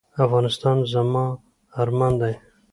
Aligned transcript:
افغانستان 0.25 0.77
زما 0.93 1.25
ارمان 1.81 2.13
دی؟ 2.21 2.33